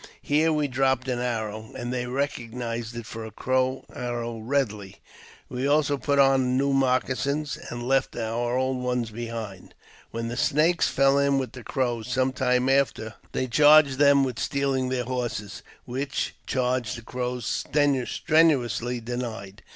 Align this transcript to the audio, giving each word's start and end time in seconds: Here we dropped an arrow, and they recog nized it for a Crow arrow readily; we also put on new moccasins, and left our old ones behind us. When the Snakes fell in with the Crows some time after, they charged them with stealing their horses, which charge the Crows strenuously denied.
Here 0.23 0.51
we 0.51 0.67
dropped 0.67 1.07
an 1.09 1.19
arrow, 1.19 1.73
and 1.77 1.93
they 1.93 2.05
recog 2.05 2.53
nized 2.53 2.95
it 2.95 3.05
for 3.05 3.23
a 3.23 3.29
Crow 3.29 3.85
arrow 3.95 4.39
readily; 4.39 4.95
we 5.47 5.67
also 5.67 5.95
put 5.95 6.17
on 6.17 6.57
new 6.57 6.73
moccasins, 6.73 7.55
and 7.69 7.87
left 7.87 8.15
our 8.15 8.57
old 8.57 8.77
ones 8.77 9.11
behind 9.11 9.65
us. 9.65 9.73
When 10.09 10.27
the 10.27 10.35
Snakes 10.37 10.87
fell 10.87 11.19
in 11.19 11.37
with 11.37 11.51
the 11.51 11.63
Crows 11.63 12.07
some 12.07 12.33
time 12.33 12.67
after, 12.67 13.13
they 13.31 13.45
charged 13.45 13.99
them 13.99 14.23
with 14.23 14.39
stealing 14.39 14.89
their 14.89 15.03
horses, 15.05 15.61
which 15.85 16.33
charge 16.47 16.95
the 16.95 17.03
Crows 17.03 17.45
strenuously 17.45 18.99
denied. 19.01 19.61